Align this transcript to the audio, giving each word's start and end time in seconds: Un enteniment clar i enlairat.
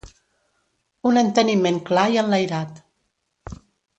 Un 1.09 1.19
enteniment 1.23 1.77
clar 1.91 2.05
i 2.15 2.19
enlairat. 2.23 2.83